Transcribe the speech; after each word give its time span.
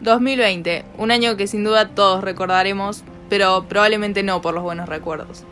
2020, 0.00 0.84
un 0.98 1.10
año 1.10 1.36
que 1.36 1.46
sin 1.46 1.64
duda 1.64 1.88
todos 1.88 2.22
recordaremos, 2.22 3.02
pero 3.28 3.64
probablemente 3.68 4.22
no 4.22 4.42
por 4.42 4.54
los 4.54 4.62
buenos 4.62 4.88
recuerdos. 4.88 5.44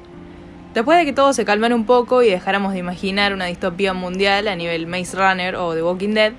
Después 0.74 0.98
de 0.98 1.04
que 1.04 1.12
todo 1.12 1.32
se 1.32 1.45
calmara 1.45 1.74
un 1.74 1.87
poco 1.87 2.22
y 2.22 2.30
dejáramos 2.30 2.72
de 2.72 2.80
imaginar 2.80 3.33
una 3.33 3.46
distopía 3.46 3.95
mundial 3.95 4.49
a 4.49 4.57
nivel 4.57 4.87
Maze 4.87 5.17
Runner 5.17 5.57
o 5.57 5.75
The 5.75 5.83
Walking 5.83 6.15
Dead, 6.15 6.33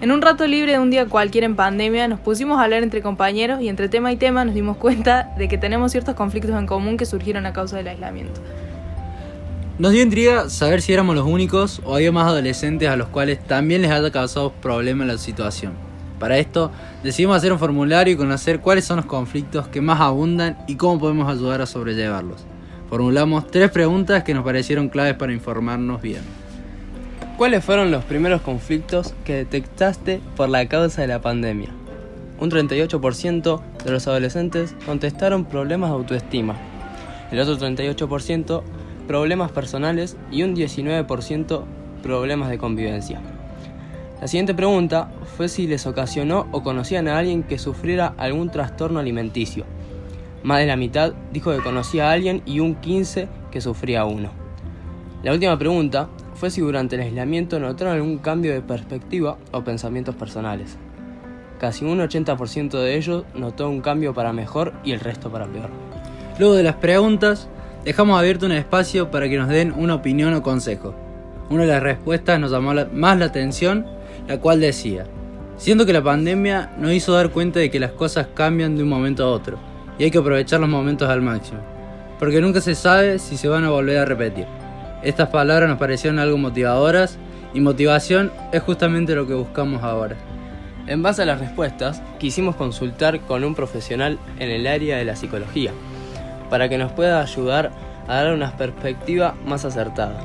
en 0.00 0.12
un 0.12 0.20
rato 0.20 0.46
libre 0.46 0.72
de 0.72 0.78
un 0.78 0.90
día 0.90 1.06
cualquiera 1.06 1.46
en 1.46 1.56
pandemia 1.56 2.06
nos 2.06 2.20
pusimos 2.20 2.60
a 2.60 2.64
hablar 2.64 2.82
entre 2.82 3.02
compañeros 3.02 3.60
y 3.60 3.68
entre 3.68 3.88
tema 3.88 4.12
y 4.12 4.16
tema 4.16 4.44
nos 4.44 4.54
dimos 4.54 4.76
cuenta 4.76 5.32
de 5.38 5.48
que 5.48 5.58
tenemos 5.58 5.90
ciertos 5.90 6.14
conflictos 6.14 6.56
en 6.56 6.66
común 6.66 6.96
que 6.96 7.06
surgieron 7.06 7.46
a 7.46 7.52
causa 7.52 7.76
del 7.78 7.88
aislamiento. 7.88 8.40
Nos 9.78 9.92
dio 9.92 10.02
intriga 10.02 10.50
saber 10.50 10.82
si 10.82 10.92
éramos 10.92 11.14
los 11.14 11.26
únicos 11.26 11.80
o 11.84 11.94
había 11.94 12.12
más 12.12 12.26
adolescentes 12.26 12.88
a 12.88 12.96
los 12.96 13.08
cuales 13.08 13.42
también 13.44 13.82
les 13.82 13.90
haya 13.90 14.10
causado 14.10 14.52
problemas 14.52 15.06
la 15.06 15.18
situación. 15.18 15.87
Para 16.18 16.38
esto, 16.38 16.70
decidimos 17.02 17.36
hacer 17.36 17.52
un 17.52 17.58
formulario 17.58 18.14
y 18.14 18.16
conocer 18.16 18.60
cuáles 18.60 18.84
son 18.84 18.96
los 18.96 19.06
conflictos 19.06 19.68
que 19.68 19.80
más 19.80 20.00
abundan 20.00 20.58
y 20.66 20.76
cómo 20.76 20.98
podemos 20.98 21.30
ayudar 21.30 21.60
a 21.60 21.66
sobrellevarlos. 21.66 22.44
Formulamos 22.88 23.50
tres 23.50 23.70
preguntas 23.70 24.24
que 24.24 24.34
nos 24.34 24.44
parecieron 24.44 24.88
claves 24.88 25.14
para 25.14 25.32
informarnos 25.32 26.02
bien. 26.02 26.22
¿Cuáles 27.36 27.64
fueron 27.64 27.90
los 27.90 28.04
primeros 28.04 28.40
conflictos 28.40 29.14
que 29.24 29.34
detectaste 29.34 30.20
por 30.36 30.48
la 30.48 30.66
causa 30.66 31.02
de 31.02 31.08
la 31.08 31.20
pandemia? 31.20 31.68
Un 32.40 32.50
38% 32.50 33.60
de 33.84 33.90
los 33.90 34.08
adolescentes 34.08 34.74
contestaron 34.86 35.44
problemas 35.44 35.90
de 35.90 35.96
autoestima, 35.96 36.56
el 37.30 37.40
otro 37.40 37.56
38% 37.58 38.62
problemas 39.06 39.50
personales 39.50 40.16
y 40.30 40.42
un 40.42 40.54
19% 40.54 41.64
problemas 42.02 42.50
de 42.50 42.58
convivencia. 42.58 43.20
La 44.20 44.26
siguiente 44.26 44.54
pregunta 44.54 45.10
fue 45.36 45.48
si 45.48 45.68
les 45.68 45.86
ocasionó 45.86 46.48
o 46.50 46.62
conocían 46.62 47.06
a 47.06 47.18
alguien 47.18 47.44
que 47.44 47.58
sufriera 47.58 48.14
algún 48.16 48.50
trastorno 48.50 48.98
alimenticio. 48.98 49.64
Más 50.42 50.58
de 50.58 50.66
la 50.66 50.76
mitad 50.76 51.12
dijo 51.32 51.54
que 51.54 51.62
conocía 51.62 52.08
a 52.08 52.12
alguien 52.12 52.42
y 52.44 52.58
un 52.58 52.74
15 52.74 53.28
que 53.50 53.60
sufría 53.60 54.04
uno. 54.04 54.30
La 55.22 55.32
última 55.32 55.56
pregunta 55.58 56.08
fue 56.34 56.50
si 56.50 56.60
durante 56.60 56.96
el 56.96 57.02
aislamiento 57.02 57.60
notaron 57.60 57.94
algún 57.94 58.18
cambio 58.18 58.52
de 58.52 58.60
perspectiva 58.60 59.36
o 59.52 59.62
pensamientos 59.62 60.14
personales. 60.14 60.76
Casi 61.60 61.84
un 61.84 61.98
80% 61.98 62.70
de 62.70 62.96
ellos 62.96 63.24
notó 63.34 63.68
un 63.68 63.80
cambio 63.80 64.14
para 64.14 64.32
mejor 64.32 64.74
y 64.84 64.92
el 64.92 65.00
resto 65.00 65.30
para 65.30 65.46
peor. 65.46 65.70
Luego 66.38 66.54
de 66.54 66.62
las 66.62 66.76
preguntas, 66.76 67.48
dejamos 67.84 68.18
abierto 68.18 68.46
un 68.46 68.52
espacio 68.52 69.10
para 69.10 69.28
que 69.28 69.38
nos 69.38 69.48
den 69.48 69.72
una 69.76 69.96
opinión 69.96 70.34
o 70.34 70.42
consejo. 70.42 70.94
Una 71.50 71.62
de 71.62 71.68
las 71.68 71.82
respuestas 71.82 72.38
nos 72.38 72.52
llamó 72.52 72.74
más 72.92 73.18
la 73.18 73.24
atención, 73.24 73.86
la 74.26 74.38
cual 74.38 74.60
decía, 74.60 75.04
siendo 75.56 75.86
que 75.86 75.92
la 75.92 76.02
pandemia 76.02 76.70
nos 76.78 76.92
hizo 76.92 77.12
dar 77.12 77.30
cuenta 77.30 77.60
de 77.60 77.70
que 77.70 77.80
las 77.80 77.92
cosas 77.92 78.28
cambian 78.34 78.76
de 78.76 78.82
un 78.82 78.88
momento 78.88 79.24
a 79.24 79.30
otro, 79.30 79.58
y 79.98 80.04
hay 80.04 80.10
que 80.10 80.18
aprovechar 80.18 80.60
los 80.60 80.68
momentos 80.68 81.08
al 81.08 81.22
máximo, 81.22 81.60
porque 82.18 82.40
nunca 82.40 82.60
se 82.60 82.74
sabe 82.74 83.18
si 83.18 83.36
se 83.36 83.48
van 83.48 83.64
a 83.64 83.70
volver 83.70 83.98
a 83.98 84.04
repetir. 84.04 84.46
Estas 85.02 85.28
palabras 85.28 85.68
nos 85.68 85.78
parecieron 85.78 86.18
algo 86.18 86.38
motivadoras 86.38 87.18
y 87.54 87.60
motivación 87.60 88.32
es 88.52 88.62
justamente 88.62 89.14
lo 89.14 89.26
que 89.26 89.34
buscamos 89.34 89.82
ahora. 89.82 90.16
En 90.86 91.02
base 91.02 91.22
a 91.22 91.26
las 91.26 91.40
respuestas, 91.40 92.02
quisimos 92.18 92.56
consultar 92.56 93.20
con 93.20 93.44
un 93.44 93.54
profesional 93.54 94.18
en 94.38 94.50
el 94.50 94.66
área 94.66 94.96
de 94.96 95.04
la 95.04 95.16
psicología, 95.16 95.72
para 96.50 96.68
que 96.68 96.78
nos 96.78 96.92
pueda 96.92 97.20
ayudar 97.20 97.72
a 98.06 98.14
dar 98.16 98.32
una 98.32 98.56
perspectiva 98.56 99.34
más 99.46 99.64
acertada. 99.64 100.20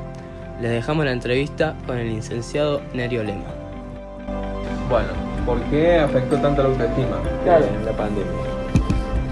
Les 0.60 0.70
dejamos 0.70 1.04
la 1.04 1.12
entrevista 1.12 1.76
con 1.86 1.98
el 1.98 2.14
licenciado 2.14 2.80
Nerio 2.94 3.22
Lema. 3.24 3.63
Bueno, 4.88 5.08
¿por 5.46 5.58
qué 5.70 5.98
afectó 5.98 6.36
tanto 6.38 6.62
la 6.62 6.68
autoestima 6.68 7.16
en 7.46 7.84
la 7.84 7.92
pandemia? 7.92 8.32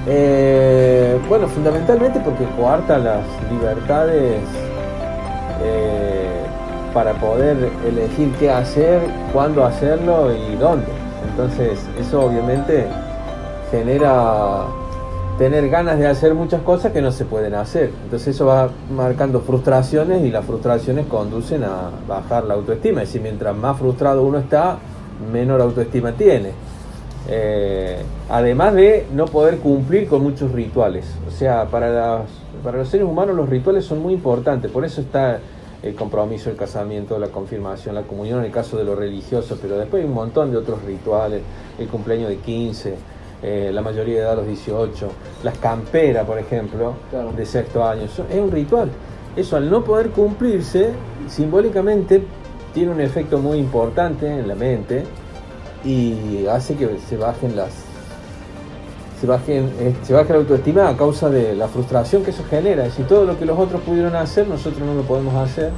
Eh, 0.06 1.18
bueno, 1.28 1.46
fundamentalmente 1.46 2.18
porque 2.20 2.44
coarta 2.56 2.98
las 2.98 3.22
libertades 3.50 4.40
eh, 5.62 6.42
para 6.92 7.12
poder 7.14 7.70
elegir 7.86 8.32
qué 8.40 8.50
hacer, 8.50 9.00
cuándo 9.32 9.64
hacerlo 9.64 10.32
y 10.32 10.56
dónde. 10.56 10.88
Entonces 11.30 11.78
eso 12.00 12.24
obviamente 12.24 12.86
genera 13.70 14.64
tener 15.38 15.68
ganas 15.70 15.98
de 15.98 16.06
hacer 16.06 16.34
muchas 16.34 16.62
cosas 16.62 16.92
que 16.92 17.00
no 17.00 17.12
se 17.12 17.24
pueden 17.24 17.54
hacer. 17.54 17.92
Entonces 18.04 18.34
eso 18.34 18.46
va 18.46 18.70
marcando 18.94 19.40
frustraciones 19.40 20.22
y 20.24 20.30
las 20.30 20.44
frustraciones 20.44 21.06
conducen 21.06 21.64
a 21.64 21.90
bajar 22.08 22.44
la 22.44 22.54
autoestima. 22.54 23.02
Es 23.02 23.08
decir, 23.08 23.22
mientras 23.22 23.56
más 23.56 23.78
frustrado 23.78 24.22
uno 24.22 24.38
está, 24.38 24.78
menor 25.32 25.60
autoestima 25.60 26.12
tiene. 26.12 26.50
Eh, 27.28 28.02
además 28.28 28.74
de 28.74 29.06
no 29.12 29.26
poder 29.26 29.58
cumplir 29.58 30.08
con 30.08 30.22
muchos 30.22 30.52
rituales. 30.52 31.06
O 31.26 31.30
sea, 31.30 31.66
para, 31.66 32.24
para 32.64 32.78
los 32.78 32.88
seres 32.88 33.06
humanos 33.06 33.36
los 33.36 33.48
rituales 33.48 33.84
son 33.84 34.00
muy 34.02 34.14
importantes. 34.14 34.70
Por 34.70 34.84
eso 34.84 35.00
está 35.00 35.40
el 35.82 35.94
compromiso, 35.94 36.50
el 36.50 36.56
casamiento, 36.56 37.18
la 37.18 37.28
confirmación, 37.28 37.94
la 37.94 38.02
comunión 38.02 38.38
en 38.40 38.46
el 38.46 38.52
caso 38.52 38.76
de 38.76 38.84
lo 38.84 38.94
religioso, 38.94 39.58
pero 39.60 39.76
después 39.76 40.02
hay 40.02 40.08
un 40.08 40.14
montón 40.14 40.50
de 40.50 40.56
otros 40.56 40.82
rituales, 40.84 41.42
el 41.78 41.88
cumpleaños 41.88 42.28
de 42.28 42.36
15, 42.36 42.94
eh, 43.42 43.70
la 43.72 43.82
mayoría 43.82 44.14
de 44.14 44.20
edad 44.20 44.32
a 44.32 44.36
los 44.36 44.46
18, 44.46 45.08
las 45.42 45.58
camperas, 45.58 46.24
por 46.24 46.38
ejemplo, 46.38 46.94
de 47.36 47.44
sexto 47.44 47.84
año, 47.84 48.04
es 48.04 48.18
un 48.38 48.52
ritual. 48.52 48.90
Eso 49.34 49.56
al 49.56 49.68
no 49.68 49.82
poder 49.82 50.10
cumplirse, 50.10 50.90
simbólicamente 51.26 52.22
tiene 52.72 52.92
un 52.92 53.00
efecto 53.00 53.38
muy 53.38 53.58
importante 53.58 54.26
en 54.26 54.48
la 54.48 54.54
mente 54.54 55.04
y 55.84 56.46
hace 56.46 56.74
que 56.74 56.98
se 57.08 57.16
bajen 57.16 57.56
las 57.56 57.70
se 59.20 59.26
bajen 59.26 59.72
eh, 59.78 59.94
se 60.02 60.12
baje 60.12 60.32
la 60.32 60.40
autoestima 60.40 60.88
a 60.88 60.96
causa 60.96 61.30
de 61.30 61.54
la 61.54 61.68
frustración 61.68 62.24
que 62.24 62.30
eso 62.30 62.42
genera. 62.48 62.90
Si 62.90 63.02
todo 63.04 63.24
lo 63.24 63.38
que 63.38 63.44
los 63.44 63.56
otros 63.58 63.80
pudieron 63.82 64.16
hacer, 64.16 64.48
nosotros 64.48 64.84
no 64.84 64.94
lo 64.94 65.02
podemos 65.02 65.34
hacer. 65.34 65.70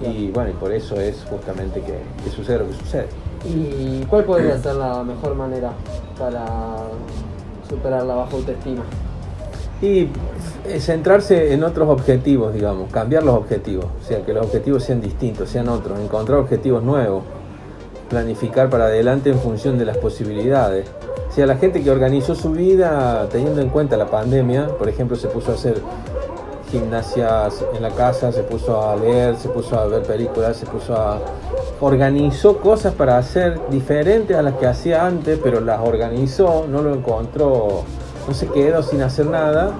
Y 0.00 0.30
bueno, 0.32 0.50
y 0.50 0.54
por 0.54 0.72
eso 0.72 1.00
es 1.00 1.24
justamente 1.30 1.80
que, 1.80 1.98
que 2.24 2.30
sucede 2.30 2.58
lo 2.58 2.66
que 2.66 2.74
sucede. 2.74 3.06
¿Y 3.44 4.04
cuál 4.06 4.24
podría 4.24 4.58
ser 4.58 4.74
la 4.74 5.04
mejor 5.04 5.36
manera 5.36 5.70
para 6.18 6.44
superar 7.68 8.02
la 8.04 8.14
baja 8.14 8.36
autoestima? 8.36 8.82
Y 9.84 10.08
eh, 10.64 10.80
centrarse 10.80 11.52
en 11.52 11.62
otros 11.62 11.90
objetivos, 11.90 12.54
digamos, 12.54 12.90
cambiar 12.90 13.22
los 13.22 13.34
objetivos, 13.34 13.84
o 13.84 14.02
sea, 14.02 14.24
que 14.24 14.32
los 14.32 14.46
objetivos 14.46 14.82
sean 14.82 15.02
distintos, 15.02 15.50
sean 15.50 15.68
otros, 15.68 16.00
encontrar 16.00 16.38
objetivos 16.38 16.82
nuevos, 16.82 17.22
planificar 18.08 18.70
para 18.70 18.84
adelante 18.86 19.28
en 19.28 19.38
función 19.38 19.76
de 19.76 19.84
las 19.84 19.98
posibilidades. 19.98 20.86
O 21.28 21.32
sea, 21.34 21.44
la 21.44 21.56
gente 21.56 21.82
que 21.82 21.90
organizó 21.90 22.34
su 22.34 22.52
vida 22.52 23.28
teniendo 23.30 23.60
en 23.60 23.68
cuenta 23.68 23.98
la 23.98 24.06
pandemia, 24.06 24.68
por 24.68 24.88
ejemplo, 24.88 25.16
se 25.16 25.28
puso 25.28 25.52
a 25.52 25.54
hacer 25.56 25.82
gimnasias 26.70 27.62
en 27.76 27.82
la 27.82 27.90
casa, 27.90 28.32
se 28.32 28.42
puso 28.42 28.88
a 28.88 28.96
leer, 28.96 29.36
se 29.36 29.50
puso 29.50 29.78
a 29.78 29.84
ver 29.86 30.02
películas, 30.04 30.56
se 30.56 30.64
puso 30.64 30.96
a... 30.96 31.18
organizó 31.82 32.56
cosas 32.56 32.94
para 32.94 33.18
hacer 33.18 33.60
diferentes 33.70 34.34
a 34.34 34.40
las 34.40 34.54
que 34.54 34.66
hacía 34.66 35.06
antes, 35.06 35.38
pero 35.44 35.60
las 35.60 35.80
organizó, 35.80 36.66
no 36.70 36.80
lo 36.80 36.94
encontró, 36.94 37.84
no 38.26 38.34
se 38.34 38.46
quedó 38.48 38.82
sin 38.82 39.02
hacer 39.02 39.26
nada. 39.26 39.70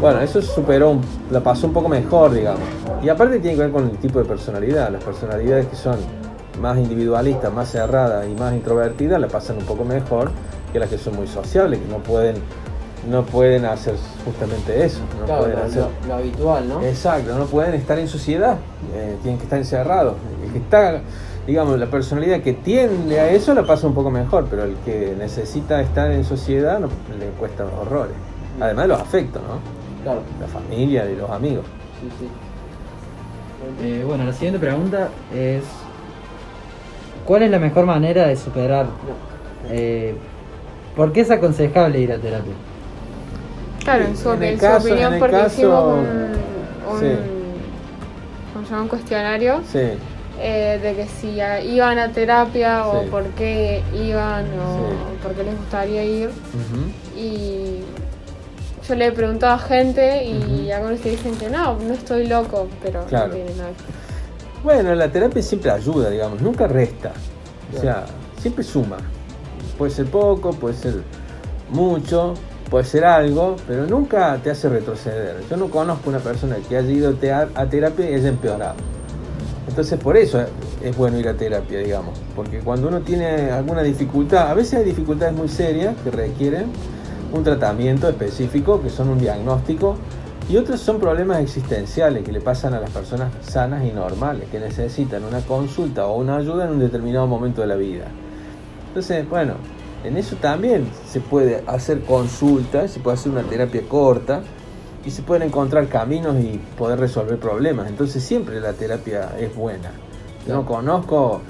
Bueno, 0.00 0.20
eso 0.20 0.40
superó, 0.42 0.96
la 1.30 1.40
pasó 1.40 1.66
un 1.66 1.72
poco 1.72 1.88
mejor, 1.88 2.32
digamos. 2.32 2.60
Y 3.02 3.08
aparte 3.08 3.38
tiene 3.38 3.56
que 3.56 3.62
ver 3.62 3.72
con 3.72 3.84
el 3.90 3.98
tipo 3.98 4.18
de 4.18 4.24
personalidad, 4.24 4.90
las 4.90 5.02
personalidades 5.02 5.66
que 5.66 5.76
son 5.76 5.96
más 6.60 6.76
individualistas, 6.78 7.52
más 7.52 7.70
cerradas 7.70 8.26
y 8.28 8.34
más 8.38 8.52
introvertidas 8.52 9.20
la 9.20 9.28
pasan 9.28 9.56
un 9.58 9.64
poco 9.64 9.84
mejor 9.84 10.30
que 10.72 10.78
las 10.78 10.88
que 10.88 10.98
son 10.98 11.16
muy 11.16 11.26
sociables, 11.26 11.80
que 11.80 11.88
no 11.88 11.98
pueden 11.98 12.36
no 13.10 13.24
pueden 13.24 13.64
hacer 13.64 13.94
justamente 14.26 14.84
eso. 14.84 15.00
No 15.18 15.24
Claro, 15.24 15.40
pueden 15.44 15.58
lo, 15.58 15.64
hacer. 15.64 15.84
lo 16.06 16.14
habitual, 16.16 16.68
¿no? 16.68 16.82
Exacto, 16.82 17.34
no 17.34 17.46
pueden 17.46 17.72
estar 17.74 17.98
en 17.98 18.06
sociedad, 18.06 18.56
eh, 18.94 19.16
tienen 19.22 19.38
que 19.38 19.44
estar 19.44 19.58
encerrados. 19.58 20.16
El 20.44 20.52
que 20.52 20.58
está, 20.58 21.00
digamos, 21.50 21.78
la 21.78 21.86
personalidad 21.86 22.40
que 22.42 22.52
tiende 22.52 23.18
a 23.18 23.28
eso 23.30 23.52
la 23.54 23.64
pasa 23.64 23.86
un 23.86 23.94
poco 23.94 24.10
mejor, 24.10 24.46
pero 24.48 24.62
el 24.64 24.76
que 24.84 25.14
necesita 25.18 25.80
estar 25.80 26.10
en 26.12 26.24
sociedad 26.24 26.78
no, 26.78 26.86
le 27.18 27.26
cuesta 27.38 27.64
horrores. 27.64 28.14
Además 28.60 28.84
de 28.84 28.88
los 28.88 29.00
afectos, 29.00 29.42
¿no? 29.42 29.58
Claro, 30.04 30.22
La 30.40 30.46
familia 30.46 31.10
y 31.10 31.16
los 31.16 31.28
amigos. 31.28 31.64
sí, 32.00 32.08
sí. 32.20 32.28
Eh, 33.82 34.04
bueno, 34.06 34.24
la 34.24 34.32
siguiente 34.32 34.58
pregunta 34.58 35.08
es: 35.34 35.64
¿Cuál 37.26 37.42
es 37.42 37.50
la 37.50 37.58
mejor 37.58 37.84
manera 37.84 38.26
de 38.28 38.36
superar? 38.36 38.86
eh, 39.68 40.14
¿Por 40.96 41.12
qué 41.12 41.20
es 41.20 41.30
aconsejable 41.30 41.98
ir 42.00 42.12
a 42.12 42.18
terapia? 42.18 42.52
Claro, 43.84 44.04
en 44.04 44.16
su, 44.16 44.30
En 44.32 44.42
el 44.42 44.48
en 44.50 44.54
su 44.56 44.60
caso- 44.60 44.86
en 44.88 44.92
opinión, 44.94 45.14
porque 45.18 45.36
caso- 45.36 45.54
hicimos 45.56 45.84
un, 45.84 45.98
un, 46.94 47.00
Sí. 47.00 47.06
¿cómo 48.52 48.64
se 48.64 48.70
llama? 48.70 48.82
un 48.82 48.88
cuestionario 48.88 49.60
Sí, 49.70 49.78
eh, 50.40 50.78
de 50.82 50.94
que 50.94 51.06
si 51.06 51.38
iban 51.72 51.98
a 51.98 52.10
terapia 52.12 52.86
o 52.86 53.02
por 53.10 53.24
qué 53.34 53.82
iban 53.94 54.46
o 54.58 55.22
por 55.22 55.32
qué 55.34 55.44
les 55.44 55.56
gustaría 55.56 56.02
ir. 56.04 56.30
Y 57.16 57.80
yo 58.88 58.94
le 58.94 59.06
he 59.06 59.12
preguntado 59.12 59.52
a 59.54 59.58
gente 59.58 60.24
y 60.24 60.38
Ujú. 60.66 60.74
algunos 60.74 61.00
te 61.00 61.10
dicen 61.10 61.36
que 61.36 61.48
no, 61.50 61.78
no 61.78 61.92
estoy 61.94 62.26
loco, 62.26 62.68
pero 62.82 63.04
Claro. 63.04 63.28
no 63.28 63.34
tiene 63.34 63.54
nada. 63.54 63.70
Bueno, 64.64 64.94
la 64.94 65.10
terapia 65.10 65.42
siempre 65.42 65.70
ayuda, 65.70 66.10
digamos, 66.10 66.40
nunca 66.40 66.66
resta. 66.66 67.12
O 67.76 67.80
sea, 67.80 68.04
siempre 68.38 68.64
suma. 68.64 68.96
Puede 69.78 69.92
ser 69.92 70.06
poco, 70.06 70.50
puede 70.50 70.74
ser 70.74 70.94
mucho, 71.70 72.34
puede 72.68 72.84
ser 72.84 73.04
algo, 73.04 73.56
pero 73.66 73.86
nunca 73.86 74.38
te 74.42 74.50
hace 74.50 74.68
retroceder. 74.68 75.36
Yo 75.48 75.56
no 75.56 75.68
conozco 75.70 76.10
una 76.10 76.18
persona 76.18 76.56
que 76.68 76.76
haya 76.76 76.90
ido 76.90 77.14
a 77.32 77.48
a 77.60 77.66
terapia 77.68 78.10
y 78.10 78.14
haya 78.14 78.28
empeorado. 78.28 78.74
Entonces 79.70 80.00
por 80.00 80.16
eso 80.16 80.44
es 80.82 80.96
bueno 80.96 81.16
ir 81.16 81.28
a 81.28 81.34
terapia, 81.34 81.78
digamos, 81.78 82.18
porque 82.34 82.58
cuando 82.58 82.88
uno 82.88 83.02
tiene 83.02 83.52
alguna 83.52 83.82
dificultad, 83.82 84.50
a 84.50 84.54
veces 84.54 84.80
hay 84.80 84.84
dificultades 84.84 85.32
muy 85.32 85.48
serias 85.48 85.94
que 86.02 86.10
requieren 86.10 86.66
un 87.32 87.44
tratamiento 87.44 88.08
específico, 88.08 88.82
que 88.82 88.90
son 88.90 89.10
un 89.10 89.20
diagnóstico, 89.20 89.94
y 90.48 90.56
otros 90.56 90.80
son 90.80 90.98
problemas 90.98 91.38
existenciales 91.38 92.24
que 92.24 92.32
le 92.32 92.40
pasan 92.40 92.74
a 92.74 92.80
las 92.80 92.90
personas 92.90 93.30
sanas 93.42 93.84
y 93.84 93.92
normales, 93.92 94.48
que 94.50 94.58
necesitan 94.58 95.22
una 95.22 95.40
consulta 95.42 96.04
o 96.08 96.16
una 96.16 96.38
ayuda 96.38 96.64
en 96.64 96.72
un 96.72 96.80
determinado 96.80 97.28
momento 97.28 97.60
de 97.60 97.68
la 97.68 97.76
vida. 97.76 98.06
Entonces, 98.88 99.28
bueno, 99.28 99.54
en 100.02 100.16
eso 100.16 100.34
también 100.34 100.88
se 101.08 101.20
puede 101.20 101.62
hacer 101.68 102.00
consultas, 102.00 102.90
se 102.90 102.98
puede 102.98 103.14
hacer 103.14 103.30
una 103.30 103.42
terapia 103.42 103.82
corta 103.88 104.42
y 105.04 105.10
se 105.10 105.22
pueden 105.22 105.48
encontrar 105.48 105.88
caminos 105.88 106.36
y 106.40 106.60
poder 106.76 106.98
resolver 107.00 107.38
problemas. 107.38 107.88
Entonces 107.88 108.22
siempre 108.22 108.60
la 108.60 108.72
terapia 108.72 109.30
es 109.38 109.54
buena. 109.54 109.90
No 110.46 110.64
conozco, 110.64 111.40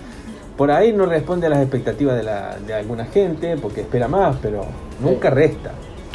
por 0.56 0.70
ahí 0.70 0.93
no 0.93 1.06
responde 1.06 1.47
a 1.47 1.50
las 1.50 1.61
expectativas 1.61 2.17
de, 2.17 2.23
la, 2.23 2.58
de 2.58 2.75
alguna 2.75 3.06
gente 3.06 3.56
porque 3.56 3.82
espera 3.82 4.08
más, 4.08 4.37
pero 4.43 4.64
nunca 5.02 5.31
resta. 5.31 5.73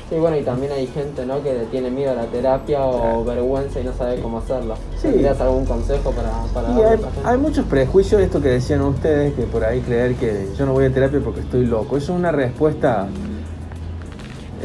Sí, 0.10 0.18
bueno, 0.18 0.38
y 0.38 0.44
también 0.44 0.72
hay 0.72 0.86
gente 0.86 1.26
¿no? 1.26 1.42
que 1.42 1.66
tiene 1.72 1.90
miedo 1.90 2.12
a 2.12 2.16
la 2.16 2.26
terapia 2.28 2.86
o 2.86 3.26
vergüenza 3.26 3.80
y 3.80 3.84
no 3.84 3.94
sabe 3.94 4.22
cómo 4.22 4.38
hacerlo. 4.38 4.76
Sí. 4.98 5.08
¿Tendrías 5.08 5.42
algún 5.42 5.66
consejo 5.66 6.12
para, 6.12 6.30
para 6.54 6.70
Y 6.70 7.26
hay 7.26 7.38
muchos 7.40 7.66
prejuicios, 7.66 8.22
esto 8.22 8.40
que 8.40 8.50
decían 8.50 8.82
ustedes, 8.82 9.34
que 9.34 9.44
por 9.44 9.64
ahí 9.64 9.82
creer 9.82 10.14
que 10.14 10.48
yo 10.56 10.68
no 10.68 10.74
voy 10.74 10.86
a 10.86 10.94
terapia 10.94 11.20
porque 11.24 11.40
estoy 11.40 11.66
loco. 11.66 11.98
Eso 11.98 12.14
es 12.14 12.20
una 12.20 12.32
respuesta 12.32 13.08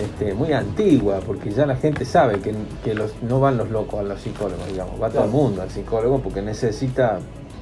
este, 0.03 0.35
muy 0.35 0.53
antigua, 0.53 1.21
porque 1.27 1.51
ya 1.51 1.67
la 1.67 1.77
gente 1.77 2.05
sabe 2.05 2.41
que, 2.41 2.55
que 2.85 2.95
los, 2.95 3.13
no 3.23 3.41
van 3.41 3.57
los 3.57 3.71
locos 3.71 4.01
a 4.01 4.03
los 4.03 4.21
psicólogos, 4.21 4.67
digamos, 4.69 5.01
va 5.01 5.11
todo 5.11 5.25
el 5.25 5.31
mundo 5.31 5.63
al 5.63 5.71
psicólogo 5.71 6.21
porque 6.21 6.43
necesita 6.43 7.19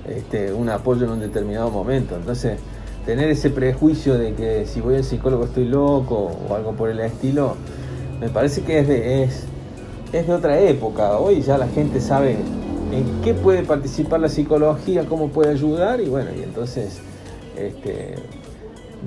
este, 0.07 0.53
un 0.53 0.69
apoyo 0.69 1.07
en 1.07 1.13
un 1.13 1.21
determinado 1.21 1.71
momento. 1.71 2.17
Entonces, 2.17 2.59
tener 3.05 3.31
ese 3.31 3.51
prejuicio 3.51 4.19
de 4.19 4.35
que 4.35 4.67
si 4.67 4.81
voy 4.81 4.97
al 4.97 5.05
psicólogo 5.05 5.45
estoy 5.45 5.65
loco 5.65 6.31
o 6.49 6.55
algo 6.55 6.73
por 6.73 6.91
el 6.91 7.01
estilo, 7.01 7.57
me 8.21 8.29
parece 8.29 8.63
que 8.63 8.81
es 8.81 8.89
de, 8.89 9.23
es, 9.25 9.45
es 10.13 10.27
de 10.27 10.33
otra 10.33 10.59
época. 10.61 11.19
Hoy 11.19 11.43
ya 11.43 11.59
la 11.59 11.69
gente 11.69 12.01
sabe 12.01 12.37
en 12.93 13.21
qué 13.23 13.35
puede 13.35 13.63
participar 13.63 14.21
la 14.21 14.29
psicología, 14.29 15.07
cómo 15.07 15.29
puede 15.29 15.53
ayudar 15.53 16.01
y 16.01 16.09
bueno, 16.09 16.31
y 16.39 16.43
entonces 16.43 17.01
este, 17.57 18.15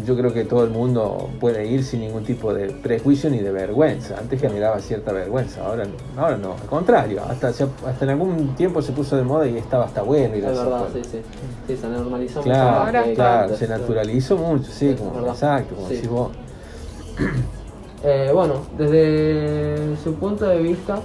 yo 0.06 0.16
creo 0.16 0.34
que 0.34 0.46
todo 0.46 0.64
el 0.64 0.70
mundo 0.70 1.30
puede 1.40 1.68
ir 1.68 1.84
sin 1.84 2.00
ningún 2.02 2.24
tipo 2.24 2.54
de 2.54 2.68
prejuicio 2.70 3.30
ni 3.30 3.40
de 3.40 3.52
vergüenza. 3.52 4.18
Antes 4.18 4.40
generaba 4.40 4.80
cierta 4.80 5.12
vergüenza, 5.12 5.66
ahora, 5.66 5.86
ahora 6.18 6.38
no, 6.38 6.54
al 6.54 6.68
contrario, 6.68 7.22
hasta, 7.28 7.52
se- 7.54 7.68
hasta 7.86 8.06
en 8.06 8.12
algún 8.12 8.56
tiempo 8.56 8.82
se 8.82 8.94
puso 8.94 9.18
de 9.18 9.24
moda 9.24 9.48
y 9.48 9.58
estaba 9.58 9.86
hasta 9.86 10.02
bueno 10.02 10.36
ir 10.36 10.46
Es 10.46 10.58
verdad, 10.58 10.88
sí, 10.94 11.02
sí. 11.04 11.20
Sí, 11.68 11.78
se 11.78 11.88
normalizó 11.90 12.42
Claro, 12.42 12.70
mucho 12.72 12.82
Ahora 12.86 13.14
claro, 13.14 13.42
antes, 13.44 13.58
se 13.60 13.68
naturalizó 13.68 14.38
mucho, 14.38 14.72
sí, 14.72 14.96
como, 14.98 15.28
exacto, 15.30 15.76
como 15.76 15.88
Sí. 15.88 15.96
decís 15.96 16.10
vos. 16.10 16.32
Eh, 18.04 18.32
bueno, 18.34 18.56
desde 18.80 19.96
su 20.04 20.16
punto 20.16 20.46
de 20.48 20.58
vista, 20.58 21.00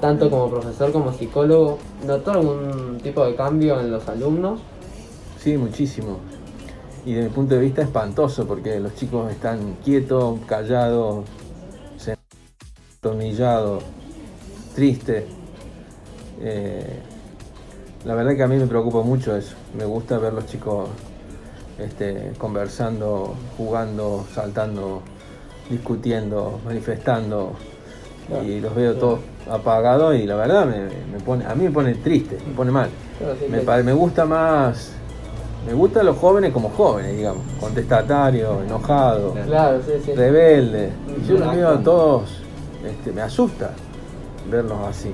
tanto 0.00 0.30
como 0.30 0.48
profesor 0.48 0.92
como 0.92 1.12
psicólogo, 1.12 1.78
¿notó 2.06 2.30
algún 2.30 3.00
tipo 3.02 3.24
de 3.26 3.34
cambio 3.34 3.80
en 3.80 3.90
los 3.90 4.06
alumnos? 4.08 4.60
Sí, 5.42 5.56
muchísimo. 5.56 6.20
Y 7.06 7.14
desde 7.14 7.28
mi 7.28 7.34
punto 7.34 7.54
de 7.54 7.60
vista 7.60 7.82
espantoso, 7.82 8.46
porque 8.48 8.80
los 8.80 8.94
chicos 8.96 9.30
están 9.30 9.76
quietos, 9.84 10.40
callados, 10.48 11.24
atornillados, 12.98 13.84
tristes. 14.74 15.24
Eh, 16.40 17.00
la 18.04 18.14
verdad 18.14 18.34
que 18.34 18.42
a 18.42 18.48
mí 18.48 18.56
me 18.56 18.66
preocupa 18.66 19.02
mucho 19.02 19.36
eso. 19.36 19.54
Me 19.78 19.84
gusta 19.84 20.18
ver 20.18 20.32
los 20.32 20.46
chicos 20.46 20.88
este, 21.78 22.32
conversando, 22.38 23.34
jugando, 23.56 24.26
saltando, 24.34 25.02
discutiendo, 25.70 26.58
manifestando. 26.64 27.52
Y 28.44 28.58
los 28.58 28.74
veo 28.74 28.94
todos 28.96 29.20
apagados 29.48 30.16
y 30.16 30.26
la 30.26 30.34
verdad 30.34 30.66
me, 30.66 30.86
me 31.12 31.20
pone, 31.24 31.46
a 31.46 31.54
mí 31.54 31.62
me 31.62 31.70
pone 31.70 31.94
triste, 31.94 32.36
me 32.48 32.54
pone 32.54 32.72
mal. 32.72 32.88
Sí 33.38 33.46
me 33.48 33.92
gusta 33.92 34.24
más. 34.24 34.96
Me 35.66 35.74
gustan 35.74 36.06
los 36.06 36.16
jóvenes 36.18 36.52
como 36.52 36.70
jóvenes, 36.70 37.16
digamos. 37.16 37.42
Contestatarios, 37.60 38.62
enojados, 38.64 39.34
Claro, 39.46 39.80
sí, 39.84 39.92
sí. 40.04 40.12
rebeldes. 40.14 40.92
Y 41.24 41.26
yo 41.28 41.38
los 41.38 41.54
veo 41.54 41.68
a 41.70 41.78
todos. 41.82 42.40
Este, 42.84 43.10
me 43.12 43.22
asusta 43.22 43.70
verlos 44.50 44.78
así. 44.88 45.10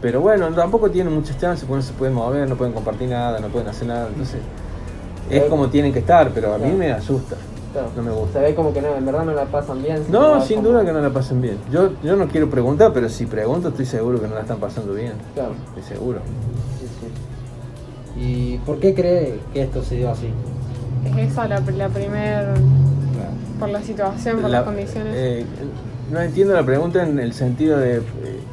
Pero 0.00 0.20
bueno, 0.20 0.48
tampoco 0.50 0.90
tienen 0.90 1.14
muchas 1.14 1.38
chances 1.38 1.64
porque 1.66 1.78
no 1.78 1.82
se 1.86 1.92
pueden 1.92 2.14
mover, 2.14 2.48
no 2.48 2.56
pueden 2.56 2.74
compartir 2.74 3.08
nada, 3.08 3.38
no 3.38 3.48
pueden 3.48 3.68
hacer 3.68 3.86
nada. 3.88 4.08
Entonces, 4.08 4.40
es 5.30 5.42
Eh, 5.42 5.46
como 5.48 5.68
tienen 5.68 5.92
que 5.92 6.00
estar, 6.00 6.30
pero 6.34 6.52
a 6.54 6.58
mí 6.58 6.70
me 6.72 6.90
asusta. 6.92 7.36
Claro. 7.72 7.88
No 7.96 8.02
me 8.02 8.10
Se 8.10 8.16
gusta. 8.16 8.38
ve 8.40 8.54
como 8.54 8.72
que 8.72 8.80
no, 8.82 8.94
en 8.96 9.04
verdad 9.06 9.24
no 9.24 9.32
la 9.34 9.44
pasan 9.44 9.82
bien. 9.82 10.02
No, 10.08 10.40
sin 10.40 10.56
como- 10.56 10.68
duda 10.70 10.84
que 10.84 10.92
no 10.92 11.00
la 11.00 11.10
pasen 11.10 11.40
bien. 11.40 11.58
Yo, 11.70 11.90
yo 12.02 12.16
no 12.16 12.26
quiero 12.26 12.48
preguntar, 12.50 12.92
pero 12.92 13.08
si 13.08 13.26
pregunto 13.26 13.68
estoy 13.68 13.84
seguro 13.86 14.20
que 14.20 14.26
no 14.28 14.34
la 14.34 14.40
están 14.42 14.58
pasando 14.58 14.94
bien. 14.94 15.12
Claro, 15.34 15.52
Estoy 15.76 15.96
seguro. 15.96 16.18
¿Y 18.26 18.58
por 18.58 18.80
qué 18.80 18.94
cree 18.94 19.34
que 19.52 19.62
esto 19.62 19.82
se 19.82 19.96
dio 19.96 20.10
así? 20.10 20.28
Es 21.04 21.30
esa 21.32 21.46
la, 21.46 21.60
la 21.60 21.88
primera, 21.88 22.54
por 23.60 23.68
la 23.68 23.82
situación, 23.82 24.40
por 24.40 24.50
La- 24.50 24.58
las 24.58 24.64
condiciones. 24.66 25.12
eh, 25.16 25.44
no 26.10 26.20
entiendo 26.20 26.54
la 26.54 26.64
pregunta 26.64 27.02
en 27.02 27.18
el 27.18 27.32
sentido 27.32 27.78
de 27.78 27.96
eh, 27.96 28.02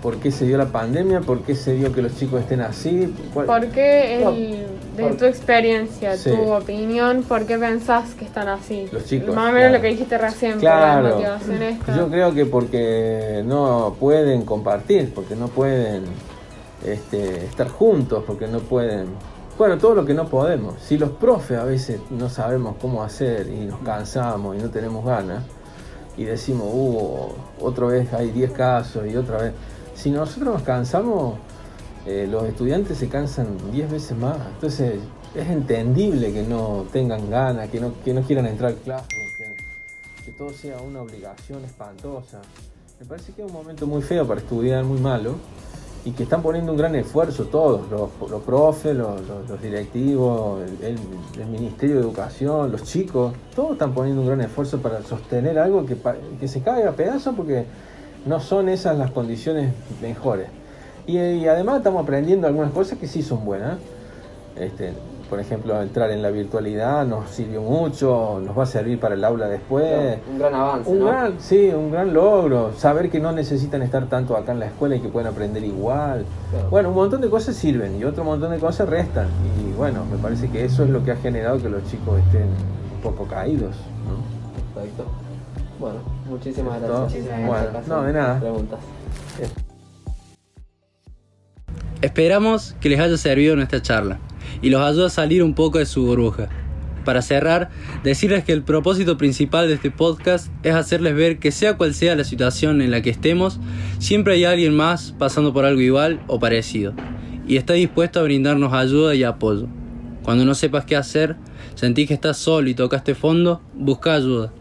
por 0.02 0.18
qué 0.18 0.32
se 0.32 0.46
dio 0.46 0.58
la 0.58 0.68
pandemia, 0.68 1.22
por 1.22 1.42
qué 1.42 1.56
se 1.56 1.74
dio 1.74 1.92
que 1.94 2.02
los 2.02 2.16
chicos 2.18 2.42
estén 2.42 2.62
así. 2.62 3.14
¿Cuál- 3.34 3.46
¿Por 3.48 3.68
qué, 3.68 4.18
el, 4.18 4.66
No, 4.98 5.08
por- 5.08 5.18
tu 5.18 5.26
experiencia, 5.26 6.16
Sí. 6.18 6.30
tu 6.32 6.52
opinión, 6.52 7.24
por 7.24 7.46
qué 7.46 7.58
pensás 7.58 8.14
que 8.16 8.26
están 8.26 8.48
así? 8.48 8.88
Los 8.92 9.06
chicos, 9.06 9.34
Más 9.36 9.50
o 9.50 9.54
menos 9.54 9.60
claro. 9.70 9.74
lo 9.76 9.82
que 9.82 9.88
dijiste 9.88 10.18
recién, 10.18 10.60
Claro. 10.60 11.02
por 11.02 11.10
la 11.10 11.16
motivación 11.16 11.64
esta. 11.64 11.96
Yo 11.98 12.10
creo 12.10 12.34
que 12.34 12.46
porque 12.46 13.44
no 13.46 13.96
pueden 14.00 14.44
compartir, 14.44 15.12
porque 15.14 15.36
no 15.36 15.48
pueden 15.48 16.04
este, 16.86 17.46
estar 17.46 17.68
juntos, 17.70 18.24
porque 18.28 18.48
no 18.48 18.60
pueden... 18.60 19.06
Bueno, 19.56 19.78
todo 19.78 19.94
lo 19.94 20.04
que 20.04 20.16
no 20.16 20.28
podemos. 20.28 20.82
Si 20.82 20.98
los 20.98 21.12
profes 21.12 21.60
a 21.60 21.64
veces 21.64 22.00
no 22.10 22.28
sabemos 22.28 22.76
cómo 22.82 23.04
hacer 23.04 23.48
y 23.48 23.66
nos 23.66 23.82
cansamos 23.82 24.56
y 24.56 24.60
no 24.60 24.72
tenemos 24.72 25.06
ganas 25.06 25.44
y 26.18 26.24
decimos, 26.24 26.68
uh, 26.72 27.30
otra 27.62 27.86
vez 27.86 28.12
hay 28.14 28.32
10 28.32 28.52
casos 28.52 29.06
y 29.08 29.16
otra 29.16 29.38
vez... 29.38 29.54
Si 29.94 30.10
nosotros 30.10 30.56
nos 30.56 30.64
cansamos, 30.64 31.36
eh, 32.08 32.28
los 32.30 32.46
estudiantes 32.46 32.98
se 32.98 33.10
cansan 33.10 33.72
10 33.72 33.92
veces 33.92 34.18
más. 34.18 34.38
Entonces 34.56 35.00
es 35.36 35.48
entendible 35.48 36.34
que 36.34 36.42
no 36.42 36.88
tengan 36.92 37.30
ganas, 37.30 37.70
que 37.70 37.80
no, 37.80 37.94
que 38.04 38.12
no 38.12 38.24
quieran 38.24 38.48
entrar 38.48 38.72
al 38.72 38.78
que, 38.80 39.56
que 40.26 40.32
todo 40.32 40.50
sea 40.50 40.82
una 40.82 41.04
obligación 41.04 41.64
espantosa. 41.64 42.42
Me 43.00 43.06
parece 43.06 43.34
que 43.34 43.44
es 43.44 43.48
un 43.48 43.54
momento 43.54 43.86
muy 43.86 44.02
feo 44.02 44.28
para 44.28 44.42
estudiar, 44.42 44.84
muy 44.84 45.00
malo, 45.00 45.36
y 46.06 46.12
que 46.12 46.24
están 46.24 46.42
poniendo 46.42 46.72
un 46.74 46.78
gran 46.78 46.96
esfuerzo 46.96 47.46
todos, 47.46 47.90
los, 47.90 48.10
los 48.30 48.42
profes, 48.44 48.96
los, 48.96 49.62
directivos, 49.62 50.62
el, 50.82 50.98
el- 51.42 51.48
Ministerio 51.48 51.96
de 51.96 52.02
Educación, 52.02 52.72
los 52.72 52.84
chicos, 52.84 53.34
todos 53.56 53.74
están 53.74 53.94
poniendo 53.94 54.22
un 54.22 54.28
gran 54.28 54.42
esfuerzo 54.42 54.80
para 54.80 55.02
sostener 55.04 55.58
algo 55.60 55.86
que, 55.86 55.96
que 56.40 56.48
se 56.48 56.62
cae 56.62 56.86
a 56.88 56.92
pedazos 56.92 57.36
porque 57.36 57.66
no 58.26 58.40
son 58.40 58.68
esas 58.70 58.98
las 58.98 59.12
condiciones 59.12 59.74
mejores. 60.02 60.48
Y, 61.08 61.18
y 61.18 61.48
además 61.48 61.78
estamos 61.78 62.04
aprendiendo 62.04 62.48
algunas 62.48 62.72
cosas 62.72 62.98
que 62.98 63.08
sí 63.08 63.22
son 63.22 63.46
buenas. 63.46 63.78
Este, 64.58 64.94
por 65.30 65.40
ejemplo, 65.40 65.82
entrar 65.82 66.12
en 66.12 66.22
la 66.22 66.30
virtualidad 66.30 67.06
nos 67.06 67.30
sirvió 67.30 67.62
mucho, 67.62 68.40
nos 68.44 68.58
va 68.58 68.64
a 68.64 68.66
servir 68.66 69.00
para 69.00 69.16
el 69.16 69.24
aula 69.24 69.48
después. 69.48 70.20
Un 70.30 70.38
gran 70.40 70.54
avance, 70.54 70.90
Un 70.90 71.00
¿no? 71.00 71.06
gran, 71.06 71.40
sí, 71.40 71.70
un 71.70 71.92
gran 71.92 72.14
logro. 72.14 72.72
Saber 72.78 73.10
que 73.10 73.20
no 73.20 73.32
necesitan 73.32 73.82
estar 73.82 74.06
tanto 74.08 74.36
acá 74.38 74.52
en 74.52 74.60
la 74.60 74.68
escuela 74.68 74.96
y 74.96 75.00
que 75.00 75.10
pueden 75.10 75.28
aprender 75.28 75.64
igual. 75.64 76.26
Claro. 76.52 76.70
Bueno, 76.70 76.90
un 76.90 76.96
montón 76.96 77.22
de 77.22 77.30
cosas 77.30 77.56
sirven 77.56 77.96
y 78.00 78.04
otro 78.04 78.24
montón 78.24 78.52
de 78.52 78.58
cosas 78.60 78.88
restan. 78.90 79.28
Y 79.68 79.74
bueno, 79.74 80.06
me 80.06 80.18
parece 80.18 80.50
que 80.50 80.66
eso 80.66 80.84
es 80.84 80.90
lo 80.90 81.04
que 81.04 81.12
ha 81.12 81.16
generado 81.18 81.60
que 81.62 81.70
los 81.70 81.84
chicos 81.90 82.20
estén 82.20 82.44
un 82.96 83.02
poco 83.02 83.26
caídos. 83.26 83.76
¿no? 84.08 84.74
Perfecto. 84.76 85.06
Bueno, 85.80 86.00
muchísimas 86.30 86.80
gracias. 86.82 87.26
Bueno, 87.26 87.46
Muchas 87.48 87.64
gracias. 87.72 87.88
no, 87.88 88.04
de 88.04 88.14
nada. 88.14 88.40
Preguntas. 88.40 88.80
Esperamos 92.02 92.76
que 92.82 92.90
les 92.90 93.00
haya 93.00 93.18
servido 93.18 93.56
nuestra 93.56 93.82
charla 93.82 94.20
y 94.64 94.72
los 94.72 94.82
ayude 94.82 95.06
a 95.06 95.10
salir 95.10 95.44
un 95.44 95.54
poco 95.54 95.78
de 95.78 95.86
su 95.86 96.04
burbuja. 96.04 96.50
Para 97.06 97.22
cerrar, 97.22 97.70
decirles 98.04 98.44
que 98.44 98.54
el 98.54 98.64
propósito 98.64 99.18
principal 99.18 99.68
de 99.68 99.76
este 99.76 99.92
podcast 99.92 100.48
es 100.64 100.74
hacerles 100.74 101.16
ver 101.16 101.38
que 101.38 101.52
sea 101.52 101.78
cual 101.78 101.94
sea 101.94 102.16
la 102.16 102.24
situación 102.24 102.82
en 102.82 102.90
la 102.90 103.02
que 103.02 103.12
estemos, 103.12 103.60
siempre 104.00 104.34
hay 104.34 104.46
alguien 104.46 104.74
más 104.74 105.14
pasando 105.20 105.54
por 105.54 105.66
algo 105.66 105.82
igual 105.82 106.22
o 106.28 106.40
parecido 106.40 106.94
y 107.48 107.58
está 107.58 107.74
dispuesto 107.74 108.20
a 108.20 108.24
brindarnos 108.24 108.74
ayuda 108.74 109.16
y 109.16 109.24
apoyo. 109.24 109.68
Cuando 110.24 110.46
no 110.46 110.56
sepas 110.56 110.86
qué 110.86 110.96
hacer, 110.96 111.36
sentís 111.76 112.08
que 112.08 112.14
estás 112.14 112.38
solo 112.38 112.70
y 112.70 112.74
tocaste 112.74 113.16
fondo, 113.16 113.62
busca 113.74 114.14
ayuda. 114.14 114.54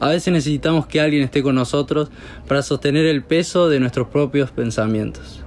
A 0.00 0.08
veces 0.08 0.32
necesitamos 0.32 0.86
que 0.86 1.00
alguien 1.00 1.22
esté 1.22 1.42
con 1.42 1.54
nosotros 1.54 2.10
para 2.48 2.62
sostener 2.62 3.06
el 3.06 3.22
peso 3.22 3.68
de 3.68 3.78
nuestros 3.78 4.08
propios 4.08 4.50
pensamientos. 4.50 5.41